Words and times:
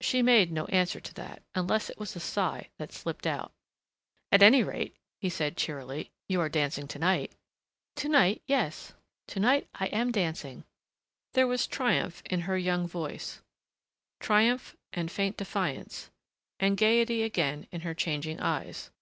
She 0.00 0.22
made 0.22 0.52
no 0.52 0.66
answer 0.66 1.00
to 1.00 1.14
that 1.14 1.42
unless 1.52 1.90
it 1.90 1.98
was 1.98 2.14
a 2.14 2.20
sigh 2.20 2.68
that 2.78 2.92
slipped 2.92 3.26
out. 3.26 3.50
"At 4.30 4.40
any 4.40 4.62
rate," 4.62 4.94
he 5.18 5.28
said 5.28 5.56
cheerily, 5.56 6.12
"you 6.28 6.40
are 6.40 6.48
dancing 6.48 6.86
to 6.86 6.98
night." 7.00 7.32
"To 7.96 8.08
night 8.08 8.40
yes, 8.46 8.92
to 9.26 9.40
night 9.40 9.68
I 9.74 9.86
am 9.86 10.12
dancing!" 10.12 10.62
There 11.32 11.48
was 11.48 11.66
triumph 11.66 12.22
in 12.26 12.42
her 12.42 12.56
young 12.56 12.86
voice, 12.86 13.42
triumph 14.20 14.76
and 14.92 15.10
faint 15.10 15.36
defiance, 15.36 16.08
and 16.60 16.76
gayety 16.76 17.24
again 17.24 17.66
in 17.72 17.80
her 17.80 17.94
changing 17.94 18.38
eyes. 18.38 18.92